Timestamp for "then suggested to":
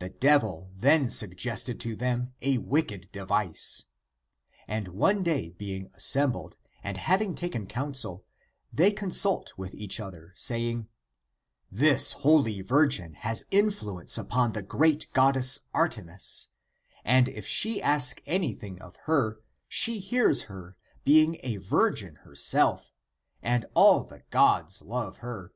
0.74-1.94